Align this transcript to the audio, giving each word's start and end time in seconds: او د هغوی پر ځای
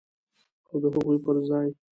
او 0.69 0.75
د 0.81 0.83
هغوی 0.95 1.17
پر 1.25 1.35
ځای 1.47 1.69